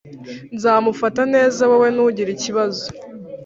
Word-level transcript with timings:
Nzamufata 0.55 1.21
neza 1.33 1.61
wowe 1.69 1.87
ntugire 1.93 2.29
ikibazo 2.33 2.85